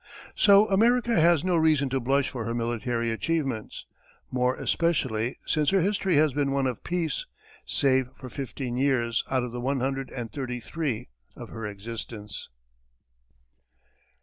So 0.33 0.67
America 0.69 1.15
has 1.19 1.43
no 1.43 1.55
reason 1.55 1.87
to 1.89 1.99
blush 1.99 2.27
for 2.27 2.43
her 2.45 2.55
military 2.55 3.11
achievements 3.11 3.85
more 4.31 4.55
especially 4.55 5.37
since 5.45 5.69
her 5.69 5.79
history 5.81 6.17
has 6.17 6.33
been 6.33 6.49
one 6.49 6.65
of 6.65 6.83
peace, 6.83 7.27
save 7.67 8.09
for 8.15 8.27
fifteen 8.27 8.77
years 8.77 9.23
out 9.29 9.43
of 9.43 9.51
the 9.51 9.61
one 9.61 9.79
hundred 9.79 10.09
and 10.09 10.33
thirty 10.33 10.59
three 10.59 11.09
of 11.35 11.49
her 11.49 11.67
existence. 11.67 12.49